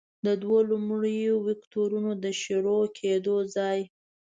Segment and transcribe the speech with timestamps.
[0.25, 3.79] د دوو لومړنیو وکتورونو د شروع کیدو ځای.